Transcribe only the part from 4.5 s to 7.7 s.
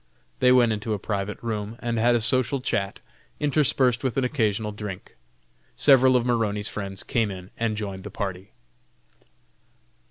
drink. Several of Maroney's friends came in